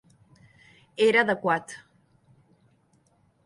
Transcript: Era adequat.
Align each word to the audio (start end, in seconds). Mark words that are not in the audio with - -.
Era 1.09 1.21
adequat. 1.27 1.77